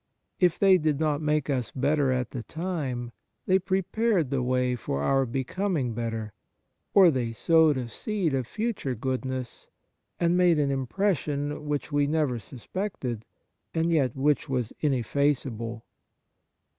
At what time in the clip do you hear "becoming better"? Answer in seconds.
5.27-6.33